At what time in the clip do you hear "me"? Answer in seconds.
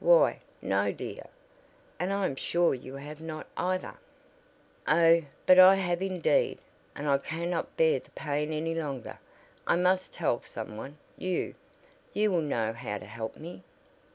13.36-13.62